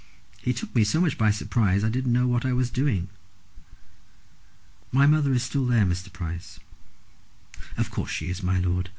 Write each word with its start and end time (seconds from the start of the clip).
He 0.41 0.51
took 0.51 0.73
me 0.73 0.83
so 0.83 0.99
much 0.99 1.15
by 1.15 1.29
surprise, 1.29 1.83
I 1.83 1.89
didn't 1.89 2.11
know 2.11 2.27
what 2.27 2.43
I 2.43 2.53
was 2.53 2.71
doing." 2.71 3.09
"My 4.91 5.05
mother 5.05 5.31
is 5.31 5.43
still 5.43 5.67
there, 5.67 5.85
Mr. 5.85 6.11
Price." 6.11 6.59
"In 7.77 7.83
course 7.83 8.09
she 8.09 8.27
is, 8.27 8.41
my 8.41 8.57
lord. 8.57 8.89